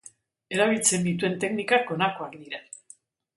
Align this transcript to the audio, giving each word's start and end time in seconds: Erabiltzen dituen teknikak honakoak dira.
Erabiltzen 0.55 1.05
dituen 1.09 1.35
teknikak 1.43 1.93
honakoak 1.97 2.35
dira. 2.41 2.63